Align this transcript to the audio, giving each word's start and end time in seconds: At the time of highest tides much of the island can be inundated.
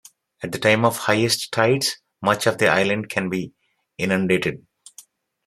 At 0.41 0.51
the 0.51 0.57
time 0.57 0.83
of 0.83 0.97
highest 0.97 1.51
tides 1.51 1.97
much 2.23 2.47
of 2.47 2.57
the 2.57 2.65
island 2.69 3.07
can 3.09 3.29
be 3.29 3.53
inundated. 3.99 4.65